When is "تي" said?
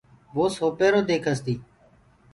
1.45-1.55